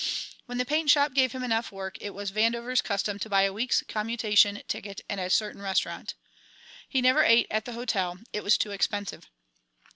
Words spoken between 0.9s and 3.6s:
gave him enough work it was Vandover's custom to buy a